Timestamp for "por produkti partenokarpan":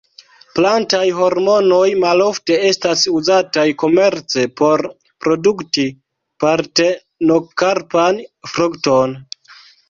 4.63-8.19